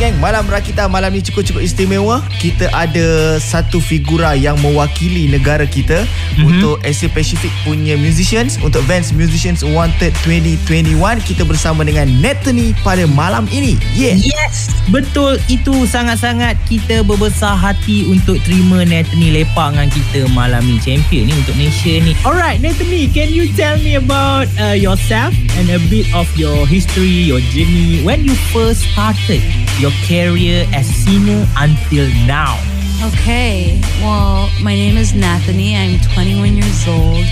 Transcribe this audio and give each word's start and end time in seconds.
gang, 0.00 0.16
malam 0.16 0.48
Rakita 0.48 0.88
malam 0.88 1.12
ni 1.12 1.20
cukup-cukup 1.20 1.60
istimewa. 1.60 2.24
Kita 2.40 2.72
ada 2.72 3.36
satu 3.36 3.84
figura 3.84 4.32
yang 4.32 4.56
mewakili 4.64 5.28
negara 5.28 5.68
kita 5.68 6.08
mm-hmm. 6.08 6.48
untuk 6.48 6.80
Asia 6.80 7.12
Pacific 7.12 7.52
punya 7.68 8.00
musicians, 8.00 8.56
untuk 8.64 8.80
Vans 8.88 9.12
Musicians 9.12 9.60
Wanted 9.60 10.16
2021. 10.24 10.96
Kita 11.20 11.44
bersama 11.44 11.84
dengan 11.84 12.08
Nethany 12.24 12.72
pada 12.80 13.04
malam 13.12 13.44
ini. 13.52 13.76
Yeah. 13.92 14.16
Yes, 14.16 14.72
betul 14.88 15.36
itu 15.52 15.84
sangat-sangat 15.84 16.56
kita 16.64 17.04
berbesar 17.04 17.60
hati 17.60 18.08
untuk 18.08 18.40
terima 18.48 18.80
Nethany 18.88 19.36
lepak 19.36 19.76
dengan 19.76 19.92
kita 19.92 20.20
malam 20.32 20.64
ni 20.64 20.80
champion 20.80 21.28
ni 21.28 21.36
untuk 21.36 21.52
Malaysia 21.60 21.92
ni. 22.00 22.16
Alright, 22.24 22.64
Nethany, 22.64 23.04
can 23.12 23.28
you 23.28 23.52
tell 23.52 23.76
me 23.84 24.00
about 24.00 24.48
uh, 24.56 24.72
yourself 24.72 25.36
and 25.60 25.68
a 25.68 25.76
bit 25.92 26.08
of 26.16 26.24
your 26.40 26.64
history, 26.64 27.28
your 27.28 27.44
journey 27.52 28.00
when 28.00 28.24
you 28.24 28.32
first 28.48 28.88
started 28.96 29.44
your 29.80 29.90
career 30.04 30.68
as 30.74 30.84
singer 30.84 31.48
until 31.56 32.04
now? 32.28 32.60
Okay, 33.00 33.80
well, 34.04 34.50
my 34.60 34.74
name 34.74 34.98
is 34.98 35.12
Nathany. 35.12 35.72
I'm 35.72 35.96
21 36.12 36.52
years 36.60 36.84
old. 36.86 37.24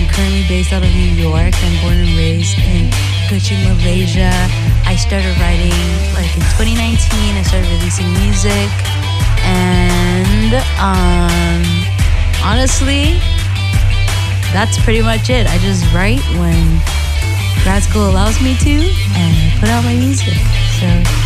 I'm 0.00 0.08
currently 0.08 0.40
based 0.48 0.72
out 0.72 0.82
of 0.82 0.88
New 0.88 1.12
York. 1.20 1.52
I'm 1.52 1.76
born 1.84 2.00
and 2.00 2.16
raised 2.16 2.56
in 2.64 2.88
Kuching, 3.28 3.60
Malaysia. 3.68 4.32
I 4.88 4.96
started 4.96 5.36
writing 5.36 5.76
like 6.16 6.32
in 6.32 6.40
2019. 6.56 7.36
I 7.36 7.44
started 7.44 7.68
releasing 7.76 8.08
music, 8.24 8.72
and 9.44 10.56
um, 10.80 11.60
honestly, 12.40 13.20
that's 14.56 14.80
pretty 14.80 15.02
much 15.02 15.28
it. 15.28 15.44
I 15.44 15.58
just 15.58 15.84
write 15.92 16.24
when 16.40 16.80
grad 17.68 17.84
school 17.84 18.08
allows 18.08 18.40
me 18.40 18.56
to, 18.64 18.80
and 18.80 19.32
I 19.36 19.56
put 19.60 19.68
out 19.68 19.84
my 19.84 19.92
music. 19.92 20.40
So 20.80 21.21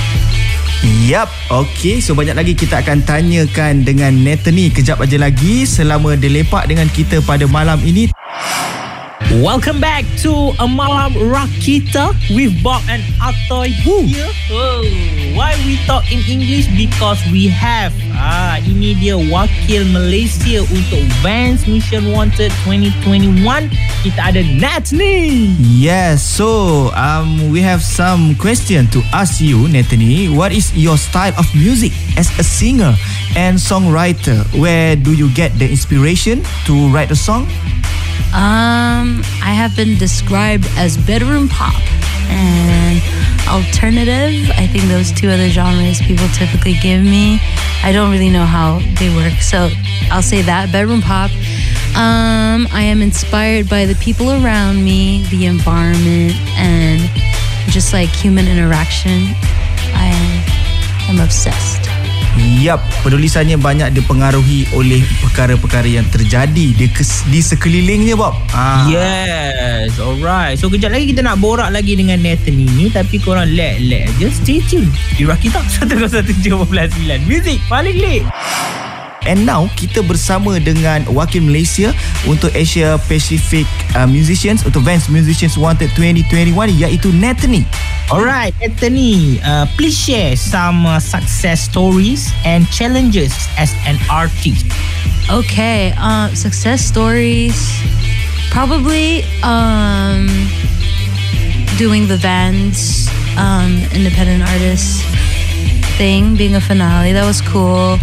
Yap, 0.86 1.26
okay. 1.50 1.98
So 1.98 2.14
banyak 2.14 2.38
lagi 2.38 2.54
kita 2.54 2.78
akan 2.78 3.02
tanyakan 3.02 3.82
dengan 3.82 4.14
Nethany 4.22 4.70
kejap 4.70 5.02
aja 5.02 5.18
lagi 5.18 5.66
selama 5.66 6.14
dia 6.14 6.30
lepak 6.30 6.70
dengan 6.70 6.86
kita 6.86 7.18
pada 7.26 7.42
malam 7.50 7.82
ini. 7.82 8.15
Welcome 9.42 9.82
back 9.82 10.06
to 10.24 10.32
a 10.58 10.66
Malam 10.66 11.12
Rakita 11.12 12.16
with 12.34 12.56
Bob 12.64 12.80
and 12.88 13.02
Atoy 13.20 13.68
here. 13.68 14.24
Oh, 14.50 14.80
why 15.36 15.52
we 15.66 15.76
talk 15.84 16.08
in 16.10 16.24
English? 16.24 16.64
Because 16.72 17.20
we 17.28 17.44
have 17.52 17.92
ah 18.16 18.56
ini 18.64 18.96
dia 18.96 19.12
wakil 19.12 19.84
Malaysia 19.92 20.64
untuk 20.72 21.04
Vans 21.20 21.68
Mission 21.68 22.16
Wanted 22.16 22.48
2021. 22.64 23.68
Kita 24.08 24.20
ada 24.32 24.40
Natni. 24.40 25.52
Yes, 25.60 26.24
so 26.24 26.88
um 26.96 27.52
we 27.52 27.60
have 27.60 27.84
some 27.84 28.40
question 28.40 28.88
to 28.88 29.04
ask 29.12 29.36
you, 29.36 29.68
Natni. 29.68 30.32
What 30.32 30.48
is 30.56 30.72
your 30.72 30.96
style 30.96 31.36
of 31.36 31.44
music 31.52 31.92
as 32.16 32.32
a 32.40 32.44
singer 32.46 32.96
and 33.36 33.60
songwriter? 33.60 34.48
Where 34.56 34.96
do 34.96 35.12
you 35.12 35.28
get 35.36 35.52
the 35.60 35.68
inspiration 35.68 36.40
to 36.64 36.88
write 36.88 37.12
a 37.12 37.18
song? 37.18 37.44
Um, 38.34 39.22
I 39.42 39.52
have 39.54 39.74
been 39.76 39.96
described 39.98 40.66
as 40.76 40.96
bedroom 40.96 41.48
pop 41.48 41.80
and 42.28 43.00
alternative. 43.48 44.50
I 44.56 44.66
think 44.66 44.84
those 44.84 45.12
two 45.12 45.28
other 45.28 45.48
genres 45.48 46.00
people 46.00 46.26
typically 46.34 46.74
give 46.82 47.02
me. 47.02 47.40
I 47.82 47.92
don't 47.92 48.10
really 48.10 48.30
know 48.30 48.44
how 48.44 48.80
they 48.98 49.14
work, 49.14 49.40
so 49.40 49.70
I'll 50.10 50.22
say 50.22 50.42
that 50.42 50.72
bedroom 50.72 51.02
pop. 51.02 51.30
Um, 51.96 52.68
I 52.72 52.82
am 52.82 53.00
inspired 53.00 53.68
by 53.70 53.86
the 53.86 53.94
people 53.96 54.30
around 54.30 54.84
me, 54.84 55.24
the 55.30 55.46
environment, 55.46 56.34
and 56.58 57.00
just 57.70 57.92
like 57.92 58.10
human 58.10 58.48
interaction. 58.48 59.34
I 59.94 60.12
am 61.08 61.20
obsessed. 61.20 61.75
Yap, 62.46 62.78
penulisannya 63.02 63.58
banyak 63.58 63.90
dipengaruhi 63.90 64.70
oleh 64.78 65.02
perkara-perkara 65.18 65.90
yang 65.90 66.06
terjadi 66.14 66.66
di, 66.78 66.86
kes, 66.86 67.26
di 67.26 67.42
sekelilingnya, 67.42 68.14
Bob. 68.14 68.38
Ah. 68.54 68.86
Yes, 68.86 69.98
alright. 69.98 70.54
So, 70.54 70.70
kejap 70.70 70.94
lagi 70.94 71.10
kita 71.10 71.26
nak 71.26 71.42
borak 71.42 71.74
lagi 71.74 71.98
dengan 71.98 72.22
Nathan 72.22 72.54
ni. 72.54 72.86
Tapi 72.86 73.18
korang 73.18 73.50
let-let 73.50 74.06
je. 74.22 74.30
Stay 74.30 74.62
tune. 74.62 74.86
Di 75.18 75.26
Rakita 75.26 75.58
101.9 75.58 76.46
Music 77.26 77.58
paling 77.66 77.98
lit. 77.98 78.22
And 79.26 79.42
now 79.42 79.66
kita 79.74 80.06
bersama 80.06 80.62
dengan 80.62 81.02
wakil 81.10 81.42
Malaysia 81.42 81.90
untuk 82.30 82.54
Asia 82.54 82.94
Pacific 83.10 83.66
uh, 83.98 84.06
Musicians 84.06 84.62
untuk 84.62 84.86
Vans 84.86 85.10
Musicians 85.10 85.58
Wanted 85.58 85.90
2021 85.98 86.54
iaitu 86.78 87.10
Nathany. 87.10 87.66
Alright, 88.06 88.54
Anthony, 88.62 89.40
uh, 89.42 89.66
please 89.76 89.98
share 89.98 90.36
some 90.36 90.86
uh, 90.86 91.00
success 91.00 91.62
stories 91.62 92.30
and 92.44 92.64
challenges 92.70 93.34
as 93.58 93.74
an 93.82 93.98
artist. 94.08 94.64
Okay, 95.28 95.92
uh, 95.98 96.32
success 96.32 96.82
stories. 96.86 97.58
Probably 98.52 99.24
um, 99.42 100.28
doing 101.76 102.06
the 102.06 102.16
Vans 102.16 103.08
um, 103.36 103.82
independent 103.92 104.48
artist 104.48 105.02
thing, 105.98 106.36
being 106.36 106.54
a 106.54 106.60
finale. 106.60 107.12
That 107.12 107.26
was 107.26 107.40
cool. 107.40 107.98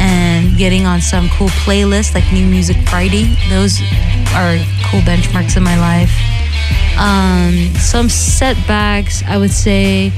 And 0.00 0.56
getting 0.56 0.86
on 0.86 1.02
some 1.02 1.28
cool 1.36 1.52
playlists 1.68 2.14
like 2.14 2.24
New 2.32 2.46
Music 2.46 2.76
Friday. 2.88 3.36
Those 3.50 3.82
are 4.32 4.56
cool 4.88 5.04
benchmarks 5.04 5.58
in 5.58 5.62
my 5.62 5.78
life. 5.78 6.31
Um, 6.98 7.74
some 7.74 8.08
setbacks, 8.08 9.22
I 9.24 9.36
would 9.36 9.50
say, 9.50 10.12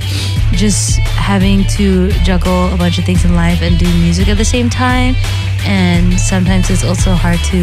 just 0.53 0.99
having 0.99 1.65
to 1.79 2.11
juggle 2.23 2.73
a 2.73 2.77
bunch 2.77 2.99
of 2.99 3.05
things 3.05 3.25
in 3.25 3.35
life 3.35 3.63
and 3.63 3.79
do 3.79 3.87
music 3.99 4.29
at 4.29 4.37
the 4.37 4.45
same 4.45 4.69
time. 4.69 5.15
And 5.65 6.19
sometimes 6.21 6.71
it's 6.71 6.85
also 6.85 7.13
hard 7.13 7.39
to 7.51 7.61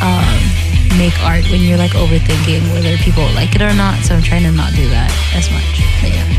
um, 0.00 0.98
make 0.98 1.18
art 1.24 1.44
when 1.50 1.60
you're 1.60 1.78
like 1.78 1.92
overthinking 1.92 2.72
whether 2.72 2.96
people 2.98 3.24
like 3.34 3.54
it 3.54 3.62
or 3.62 3.74
not. 3.74 4.02
So 4.04 4.14
I'm 4.14 4.22
trying 4.22 4.44
to 4.44 4.52
not 4.52 4.72
do 4.74 4.88
that 4.88 5.10
as 5.34 5.50
much. 5.50 5.82
But 6.00 6.10
yeah. 6.14 6.31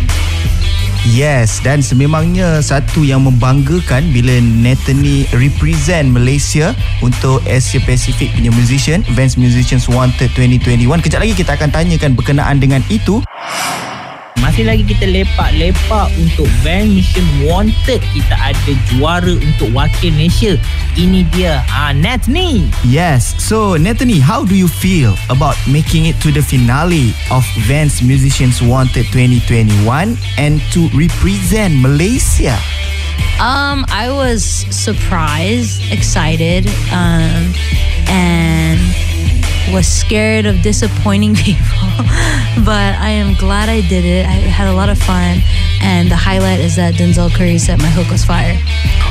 Yes, 1.04 1.60
dan 1.60 1.84
sememangnya 1.84 2.64
satu 2.64 3.04
yang 3.04 3.28
membanggakan 3.28 4.08
bila 4.16 4.40
Nathany 4.40 5.28
represent 5.36 6.08
Malaysia 6.08 6.72
untuk 7.04 7.44
Asia 7.44 7.84
Pacific 7.84 8.32
punya 8.32 8.48
musician, 8.56 9.04
Vans 9.12 9.36
Musicians 9.36 9.92
Wanted 9.92 10.32
2021. 10.32 11.04
Kejap 11.04 11.20
lagi 11.20 11.36
kita 11.36 11.60
akan 11.60 11.76
tanyakan 11.76 12.16
berkenaan 12.16 12.56
dengan 12.64 12.80
itu. 12.88 13.20
Masih 14.54 14.70
lagi 14.70 14.86
kita 14.86 15.10
lepak-lepak 15.10 16.14
untuk 16.14 16.46
Van 16.62 16.86
Mission 16.86 17.26
Wanted. 17.42 18.06
Kita 18.14 18.38
ada 18.38 18.72
juara 18.86 19.34
untuk 19.34 19.74
wakil 19.74 20.14
Malaysia. 20.14 20.62
Ini 20.94 21.26
dia, 21.34 21.66
uh, 21.74 21.90
Nathany. 21.90 22.70
Yes. 22.86 23.34
So, 23.42 23.82
Nathany, 23.82 24.22
how 24.22 24.46
do 24.46 24.54
you 24.54 24.70
feel 24.70 25.18
about 25.34 25.58
making 25.66 26.06
it 26.06 26.22
to 26.22 26.30
the 26.30 26.46
finale 26.46 27.18
of 27.34 27.42
Vans 27.66 28.06
Musicians 28.06 28.62
Wanted 28.62 29.10
2021 29.10 30.22
and 30.38 30.62
to 30.70 30.86
represent 30.94 31.74
Malaysia? 31.82 32.54
Um, 33.42 33.90
I 33.90 34.14
was 34.14 34.46
surprised, 34.70 35.82
excited, 35.90 36.70
um, 36.94 37.58
and 38.06 38.78
was 39.72 39.88
scared 39.88 40.46
of 40.46 40.60
disappointing 40.62 41.36
people, 41.46 41.88
but 42.66 42.98
I 43.00 43.16
am 43.16 43.38
glad 43.38 43.70
I 43.70 43.86
did 43.88 44.04
it. 44.04 44.26
I 44.26 44.44
had 44.52 44.68
a 44.68 44.76
lot 44.76 44.90
of 44.90 44.98
fun, 44.98 45.40
and 45.80 46.10
the 46.10 46.18
highlight 46.18 46.60
is 46.60 46.76
that 46.76 46.96
Denzel 46.96 47.32
Curry 47.32 47.58
said 47.58 47.80
my 47.80 47.92
hook 47.94 48.10
was 48.12 48.26
fire. 48.26 48.58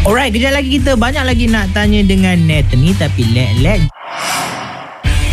Alright, 0.03 0.35
kejap 0.35 0.59
lagi 0.59 0.83
kita 0.83 0.99
banyak 0.99 1.23
lagi 1.23 1.47
nak 1.47 1.71
tanya 1.71 2.03
dengan 2.03 2.35
Nathany 2.43 2.91
tapi 2.99 3.23
let 3.31 3.55
let 3.63 3.81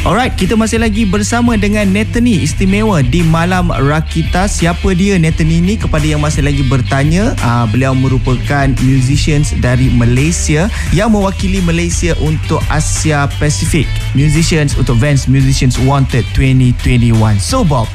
Alright, 0.10 0.34
kita 0.34 0.58
masih 0.58 0.82
lagi 0.82 1.06
bersama 1.06 1.54
dengan 1.54 1.86
Nathany 1.86 2.42
istimewa 2.42 3.06
di 3.06 3.22
Malam 3.22 3.70
Rakita. 3.70 4.50
Siapa 4.50 4.98
dia 4.98 5.22
Nathany 5.22 5.62
ni? 5.62 5.78
Kepada 5.78 6.02
yang 6.02 6.26
masih 6.26 6.42
lagi 6.50 6.66
bertanya, 6.66 7.38
uh, 7.46 7.70
beliau 7.70 7.94
merupakan 7.94 8.74
musicians 8.82 9.54
dari 9.62 9.86
Malaysia 9.94 10.66
yang 10.98 11.14
mewakili 11.14 11.62
Malaysia 11.62 12.18
untuk 12.26 12.58
Asia 12.74 13.30
Pacific. 13.38 13.86
Musicians 14.18 14.74
untuk 14.82 14.98
Vans 14.98 15.30
Musicians 15.30 15.78
Wanted 15.78 16.26
2021. 16.34 17.14
So 17.38 17.62
Bob, 17.62 17.86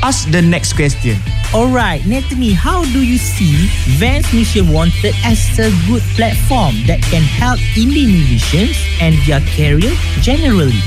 ask 0.00 0.32
the 0.32 0.40
next 0.40 0.80
question. 0.80 1.20
Alright, 1.52 2.08
Nathany, 2.08 2.56
how 2.56 2.88
do 2.88 3.04
you 3.04 3.20
see 3.20 3.68
Vans 4.00 4.24
Mission 4.32 4.72
Wanted 4.72 5.12
as 5.28 5.44
a 5.60 5.68
good 5.84 6.00
platform 6.16 6.72
that 6.88 7.04
can 7.12 7.20
help 7.20 7.60
indie 7.76 8.08
musicians 8.08 8.80
and 8.96 9.12
their 9.28 9.44
career 9.52 9.92
generally? 10.24 10.80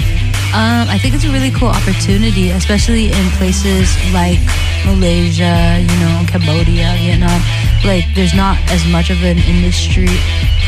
Um, 0.54 0.86
I 0.88 1.00
think 1.02 1.16
it's 1.16 1.26
a 1.26 1.32
really 1.32 1.50
cool 1.50 1.70
opportunity, 1.70 2.52
especially 2.52 3.12
in 3.12 3.26
places 3.42 3.90
like 4.14 4.38
Malaysia, 4.86 5.82
you 5.82 5.98
know, 5.98 6.22
Cambodia, 6.30 6.94
Vietnam. 7.02 7.42
Like, 7.84 8.06
there's 8.14 8.36
not 8.36 8.62
as 8.70 8.86
much 8.86 9.10
of 9.10 9.18
an 9.24 9.40
industry 9.40 10.14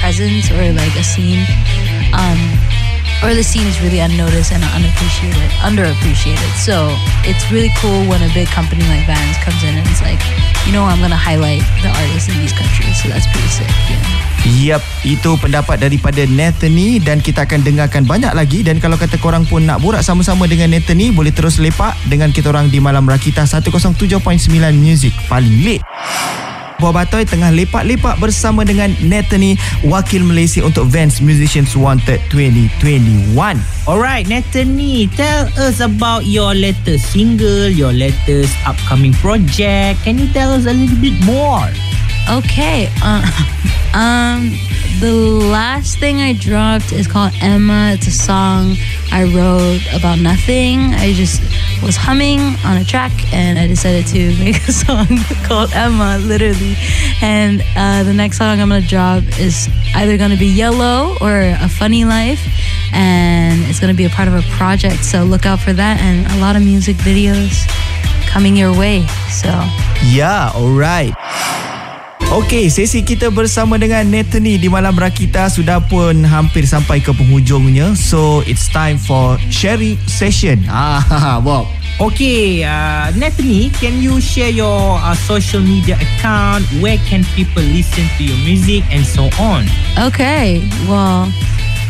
presence 0.02 0.50
or 0.50 0.74
like 0.74 0.96
a 0.98 1.04
scene. 1.04 1.46
Um, 2.18 2.42
or 3.26 3.34
the 3.34 3.42
scene 3.42 3.66
is 3.66 3.82
really 3.82 3.98
unnoticed 3.98 4.54
and 4.54 4.62
unappreciated, 4.78 5.50
underappreciated. 5.66 6.52
So 6.62 6.94
it's 7.26 7.42
really 7.50 7.74
cool 7.82 8.06
when 8.06 8.22
a 8.22 8.30
big 8.38 8.46
company 8.54 8.86
like 8.86 9.10
Vans 9.10 9.38
comes 9.42 9.66
in 9.66 9.74
and 9.74 9.86
it's 9.90 10.06
like, 10.06 10.22
you 10.70 10.72
know, 10.72 10.86
I'm 10.86 11.02
to 11.02 11.18
highlight 11.18 11.66
the 11.82 11.90
artists 11.90 12.30
in 12.30 12.38
these 12.38 12.54
countries. 12.54 12.94
so 13.02 13.10
that's 13.10 13.26
pretty 13.34 13.50
sick. 13.50 13.72
Yeah. 13.90 14.78
Yap, 14.78 14.84
itu 15.02 15.42
pendapat 15.42 15.82
daripada 15.82 16.22
Nathany 16.30 17.02
dan 17.02 17.18
kita 17.18 17.50
akan 17.50 17.66
dengarkan 17.66 18.06
banyak 18.06 18.30
lagi 18.38 18.62
dan 18.62 18.78
kalau 18.78 18.94
kata 18.94 19.18
korang 19.18 19.42
pun 19.50 19.66
nak 19.66 19.82
borak 19.82 20.06
sama-sama 20.06 20.46
dengan 20.46 20.70
Nathany 20.70 21.10
boleh 21.10 21.34
terus 21.34 21.58
lepak 21.58 21.98
dengan 22.06 22.30
kita 22.30 22.54
orang 22.54 22.70
di 22.70 22.78
Malam 22.78 23.10
Rakita 23.10 23.50
107.9 23.50 24.22
Music 24.78 25.18
paling 25.26 25.66
lit. 25.66 25.82
Buah 26.76 26.92
Batoy 26.92 27.24
tengah 27.24 27.56
lepak-lepak 27.56 28.20
bersama 28.20 28.68
dengan 28.68 28.92
Nathany, 29.00 29.56
wakil 29.88 30.28
Malaysia 30.28 30.60
untuk 30.60 30.92
Vans 30.92 31.24
Musicians 31.24 31.72
Wanted 31.72 32.20
2021. 32.28 33.32
Alright, 33.88 34.28
Nathany, 34.28 35.08
tell 35.16 35.48
us 35.56 35.80
about 35.80 36.28
your 36.28 36.52
latest 36.52 37.16
single, 37.16 37.72
your 37.72 37.96
latest 37.96 38.52
upcoming 38.68 39.16
project. 39.24 40.04
Can 40.04 40.20
you 40.20 40.28
tell 40.36 40.52
us 40.52 40.68
a 40.68 40.76
little 40.76 41.00
bit 41.00 41.16
more? 41.24 41.64
Okay. 42.28 42.92
Uh, 43.00 43.24
um, 43.96 44.52
the 45.00 45.14
last 45.14 46.00
thing 46.00 46.22
I 46.22 46.34
dropped 46.34 46.92
is 46.92 47.08
called 47.08 47.34
Emma. 47.42 47.92
It's 47.94 48.08
a 48.08 48.12
song 48.12 48.76
I 49.12 49.24
wrote 49.24 49.82
about 49.94 50.20
nothing. 50.20 50.94
I 50.94 51.14
just 51.14 51.42
was 51.84 51.96
humming 51.96 52.40
on 52.64 52.78
a 52.78 52.86
track 52.86 53.12
and 53.34 53.60
I 53.60 53.68
decided 53.68 54.08
to 54.08 54.38
make 54.44 54.58
a 54.68 54.72
song 54.72 55.08
called 55.44 55.72
Emma, 55.74 56.20
literally. 56.22 56.76
And 57.22 57.64
uh, 57.76 58.04
the 58.04 58.14
next 58.14 58.38
song 58.38 58.62
I'm 58.62 58.70
gonna 58.70 58.82
drop 58.82 59.24
is 59.40 59.68
either 59.96 60.18
gonna 60.18 60.38
be 60.38 60.48
Yellow 60.48 61.18
or 61.20 61.42
A 61.42 61.68
Funny 61.68 62.06
Life, 62.06 62.46
and 62.94 63.64
it's 63.66 63.80
gonna 63.80 63.94
be 63.94 64.06
a 64.06 64.10
part 64.10 64.28
of 64.28 64.36
a 64.36 64.44
project. 64.58 65.04
So 65.04 65.24
look 65.24 65.46
out 65.46 65.60
for 65.60 65.74
that 65.74 66.00
and 66.00 66.32
a 66.38 66.40
lot 66.40 66.56
of 66.56 66.64
music 66.64 66.96
videos 66.98 67.68
coming 68.28 68.56
your 68.56 68.72
way. 68.72 69.06
So 69.30 69.50
yeah, 70.04 70.52
alright. 70.56 71.14
Okey, 72.36 72.68
sesi 72.68 73.00
kita 73.00 73.32
bersama 73.32 73.80
dengan 73.80 74.04
Nathany 74.12 74.60
di 74.60 74.68
Malam 74.68 74.92
Rakita 75.00 75.48
sudah 75.48 75.80
pun 75.80 76.20
hampir 76.20 76.68
sampai 76.68 77.00
ke 77.00 77.16
penghujungnya. 77.16 77.96
So, 77.96 78.44
it's 78.44 78.68
time 78.68 79.00
for 79.00 79.40
sharing 79.48 79.96
session. 80.04 80.68
Ah, 80.68 81.40
Bob. 81.40 81.64
Okay, 81.96 82.68
uh, 82.68 83.08
Nathany, 83.16 83.72
can 83.80 84.04
you 84.04 84.20
share 84.20 84.52
your 84.52 85.00
uh, 85.00 85.16
social 85.16 85.64
media 85.64 85.96
account? 85.96 86.68
Where 86.84 87.00
can 87.08 87.24
people 87.40 87.64
listen 87.64 88.04
to 88.20 88.28
your 88.28 88.36
music 88.44 88.84
and 88.92 89.08
so 89.08 89.32
on? 89.40 89.64
Okay, 89.96 90.68
well, 90.92 91.32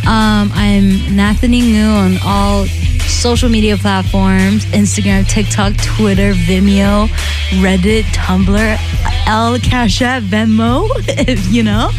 um, 0.06 0.54
I'm 0.54 0.94
Nathany 1.10 1.74
Ngu 1.74 1.90
on 1.90 2.12
all 2.22 2.70
social 3.10 3.50
media 3.50 3.82
platforms 3.82 4.70
Instagram, 4.78 5.26
TikTok, 5.26 5.74
Twitter, 5.82 6.38
Vimeo, 6.46 7.10
Reddit, 7.66 8.06
Tumblr, 8.14 8.78
L 9.26 9.58
Cash 9.60 10.02
App, 10.02 10.24
Venmo, 10.24 10.90
if 11.08 11.46
you 11.52 11.64
know. 11.64 11.90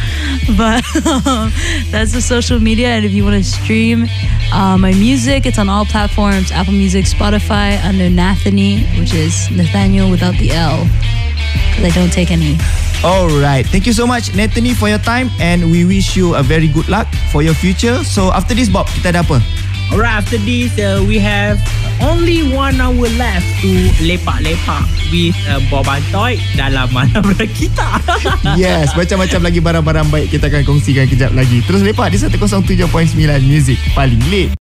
But 0.56 0.84
um, 1.06 1.52
that's 1.90 2.12
the 2.12 2.22
social 2.22 2.60
media. 2.60 2.88
And 2.88 3.04
if 3.04 3.12
you 3.12 3.24
want 3.24 3.36
to 3.36 3.44
stream 3.44 4.06
uh, 4.52 4.76
my 4.78 4.92
music, 4.94 5.46
it's 5.46 5.58
on 5.58 5.68
all 5.68 5.84
platforms 5.84 6.50
Apple 6.52 6.72
Music, 6.72 7.04
Spotify, 7.04 7.82
under 7.84 8.08
Nathany, 8.08 8.84
which 8.98 9.14
is 9.14 9.50
Nathaniel 9.50 10.10
without 10.10 10.34
the 10.38 10.52
L. 10.52 10.84
Because 11.74 11.84
I 11.84 11.90
don't 11.94 12.12
take 12.12 12.30
any. 12.30 12.56
Alright, 13.04 13.66
thank 13.66 13.86
you 13.86 13.92
so 13.92 14.06
much 14.06 14.32
Nathany 14.32 14.74
for 14.74 14.88
your 14.88 14.98
time 14.98 15.30
and 15.38 15.70
we 15.70 15.84
wish 15.84 16.16
you 16.16 16.34
a 16.34 16.42
very 16.42 16.66
good 16.66 16.88
luck 16.88 17.06
for 17.30 17.42
your 17.42 17.54
future. 17.54 18.02
So, 18.02 18.32
after 18.32 18.54
this 18.54 18.68
Bob, 18.68 18.88
kita 18.88 19.12
ada 19.12 19.20
apa? 19.20 19.38
Alright, 19.92 20.18
after 20.18 20.38
this, 20.42 20.74
uh, 20.78 21.04
we 21.06 21.18
have 21.22 21.62
only 22.02 22.42
one 22.52 22.76
hour 22.82 23.08
left 23.16 23.46
to 23.62 23.70
lepak-lepak 24.02 24.84
with 25.08 25.36
uh, 25.46 25.62
Bob 25.70 25.86
Antoy 25.88 26.36
dalam 26.58 26.90
malam 26.92 27.22
kita. 27.54 28.02
Yes, 28.58 28.92
macam-macam 28.96 29.40
lagi 29.42 29.60
barang-barang 29.60 30.08
baik 30.08 30.26
kita 30.32 30.48
akan 30.50 30.62
kongsikan 30.66 31.06
kejap 31.06 31.30
lagi. 31.34 31.62
Terus 31.64 31.84
lepak 31.84 32.10
di 32.10 32.18
107.9 32.18 33.14
Music 33.44 33.78
paling 33.94 34.20
lit. 34.32 34.50